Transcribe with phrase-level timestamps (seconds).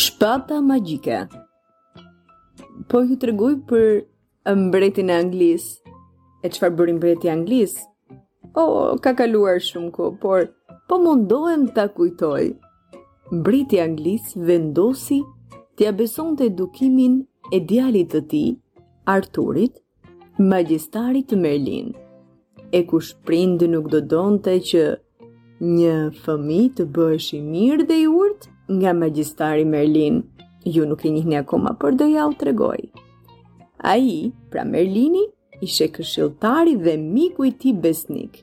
[0.00, 1.16] Shpata magjike.
[2.90, 5.66] Po ju tregoj për mbretin e Anglis.
[6.40, 7.74] E çfarë bëri mbreti i Anglis?
[7.82, 8.16] O,
[8.54, 10.46] po, oh, ka kaluar shumë kohë, por
[10.88, 12.44] po mundohem ta kujtoj.
[13.36, 15.18] Mbreti i Anglis vendosi
[15.76, 17.20] t'ia besonte edukimin
[17.56, 18.50] e djalit të tij,
[19.16, 19.76] Arturit,
[20.54, 21.92] magjistarit të Merlin.
[22.76, 24.86] E kush prindi nuk do donte që
[25.62, 25.94] një
[26.24, 30.16] fëmi të bësh i mirë dhe i urt nga magjistari Merlin.
[30.64, 32.78] Ju nuk e njihni akoma, por do ja u të regoj.
[33.92, 35.22] A i, pra Merlini,
[35.62, 38.42] ishe këshiltari dhe miku i ti besnik.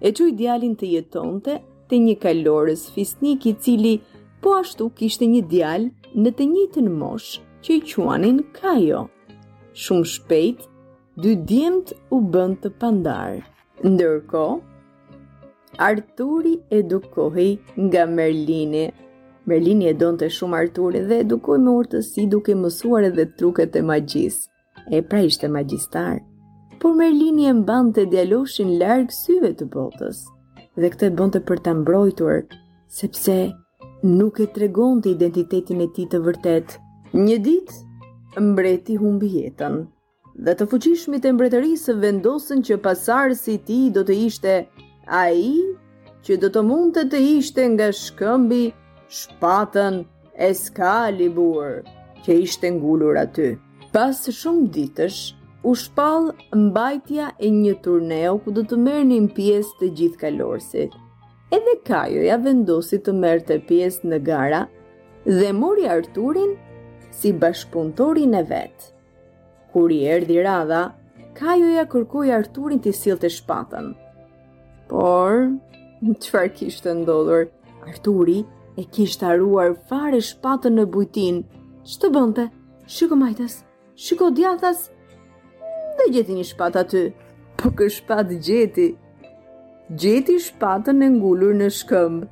[0.00, 3.94] E që i djalin të jetonte të një kalorës fisnik i cili
[4.40, 9.04] po ashtu kishte një djal në të njëtën mosh që i quanin Kajo.
[9.76, 10.64] Shumë shpejt,
[11.22, 13.42] dy djemt u bënd të pandarë.
[13.84, 14.44] Ndërko,
[15.80, 18.90] Arturi edukohi nga Merlini.
[19.46, 24.40] Merlini e donte shumë Arturi dhe edukoi me urtësi duke mësuar edhe truket e magjisë.
[24.96, 26.18] E pra ishte magjistar.
[26.82, 30.24] Por Merlini e mbante djaloshin larg syve të botës
[30.82, 32.40] dhe këtë bënte për ta mbrojtur
[33.00, 33.36] sepse
[34.18, 36.74] nuk e tregonte identitetin e tij të vërtet.
[37.22, 39.78] Një ditë mbreti humbi jetën
[40.46, 44.56] dhe të fuqishmit e mbretërisë vendosën që pasarë si ti do të ishte
[45.08, 45.52] a i
[46.26, 48.62] që do të mund të të ishte nga shkëmbi
[49.18, 49.94] shpatën
[50.46, 51.78] e skalibur
[52.24, 53.54] që ishte ngullur aty.
[53.94, 55.20] Pas shumë ditësh,
[55.64, 56.28] u shpal
[56.64, 60.92] mbajtja e një turneo ku do të mërë një pjesë të gjithë kalorësit.
[61.56, 64.60] Edhe kajoja vendosi të mërë të pjesë në gara
[65.24, 66.52] dhe mori Arturin
[67.18, 68.90] si bashkëpuntorin e vetë.
[69.72, 70.84] Kur i erdi radha,
[71.40, 73.88] kajoja kërkoj Arturin të silë të shpatën.
[74.88, 75.50] Por,
[76.18, 77.42] qëfar kishtë ndodhur?
[77.86, 78.38] Arturi
[78.80, 81.42] e kishtë arruar fare shpatën në bujtin.
[81.88, 82.46] Që të bënte?
[82.88, 83.58] Shiko majtës,
[84.06, 84.86] shiko djathas,
[85.98, 87.02] dhe gjeti një shpatë aty.
[87.60, 88.86] Po kë shpatë gjeti?
[90.00, 92.28] Gjeti shpatën e ngullur në shkëmbë.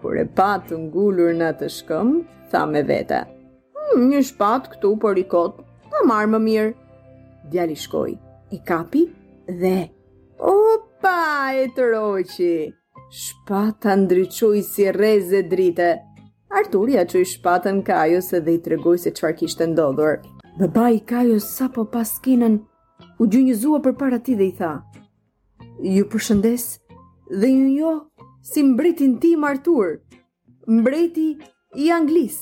[0.00, 2.22] Kur e patë ngullur në të shkëmbë,
[2.52, 3.20] tha me vete.
[3.82, 6.74] Hmm, një shpat këtu për po i kotë, dhe marë më mirë.
[7.52, 8.12] Djali shkoj,
[8.56, 9.02] i kapi
[9.60, 9.76] dhe
[11.54, 12.54] e të roqi.
[13.12, 15.90] Shpata ndryqoj si reze drite.
[16.58, 20.16] Arturja që i shpatën Kajos edhe i tregoj se qëfar kishtë ndodhur.
[20.58, 22.56] Bëba i Kajos sa po pas kinën,
[23.20, 24.72] u gjunjëzua për para ti dhe i tha.
[25.84, 26.64] Ju përshëndes
[27.42, 27.92] dhe ju jo
[28.46, 29.98] si mbretin ti Artur,
[30.66, 31.28] mbreti
[31.74, 32.38] i anglis.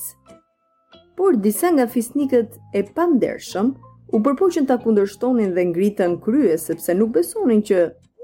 [1.16, 3.75] Por disa nga fisnikët e pandershëm
[4.14, 7.78] u përpoqën ta kundërshtonin dhe ngritën krye sepse nuk besonin që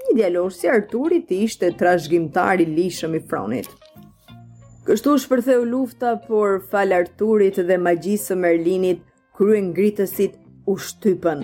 [0.09, 3.67] një djelorë si Arturi i ishte trashgjimtar i lishëm i Fronit.
[4.87, 9.03] Kështu shpërtheu lufta, por fal Arturit dhe magjisë së Merlinit,
[9.37, 11.43] kryengritësit u shtypën.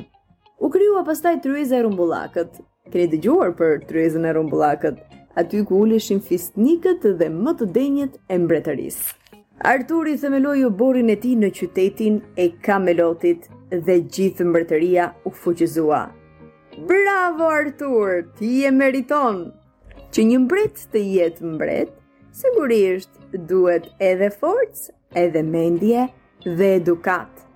[0.60, 2.58] U krijua pastaj tryeza e rumbullakët.
[2.92, 5.00] Keni dëgjuar për tryezën e rumbullakët?
[5.38, 9.14] Aty ku uleshin fisnikët dhe më të denjët e mbretërisë.
[9.74, 13.48] Arturi themeloi u borin e tij në qytetin e Camelotit
[13.86, 16.06] dhe gjithë mbretëria u fuqizua.
[16.78, 19.40] Bravo Artur, ti e meriton.
[20.14, 21.90] Që një mbret të jetë mbret,
[22.44, 23.18] sigurisht
[23.50, 24.86] duhet edhe forcë,
[25.26, 26.06] edhe mendje
[26.46, 27.47] dhe edukatë.